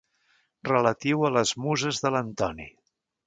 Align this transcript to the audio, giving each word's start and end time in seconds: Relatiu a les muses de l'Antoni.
Relatiu 0.69 1.27
a 1.27 1.31
les 1.35 1.53
muses 1.67 2.01
de 2.05 2.13
l'Antoni. 2.15 2.69